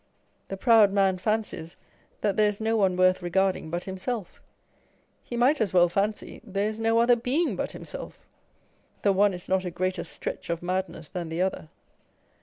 [0.47, 1.77] The proud man fancies
[2.21, 4.41] that there is no one worth regarding but himself:
[5.21, 8.25] he might as well fancy there is no other being but himself.
[9.03, 11.69] The one is not a greater stretch of madness than the other.